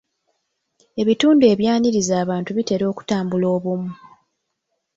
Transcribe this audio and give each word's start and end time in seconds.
Ebitundu 1.01 1.43
ebyaniriza 1.53 2.13
abantu 2.23 2.49
bitera 2.57 2.85
okutumbula 2.91 3.45
obumu. 3.55 3.91